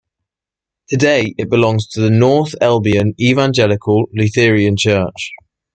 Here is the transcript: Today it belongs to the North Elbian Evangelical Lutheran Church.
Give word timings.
Today 0.89 1.35
it 1.37 1.51
belongs 1.51 1.85
to 1.89 2.01
the 2.01 2.09
North 2.09 2.55
Elbian 2.59 3.13
Evangelical 3.19 4.05
Lutheran 4.11 4.75
Church. 4.75 5.31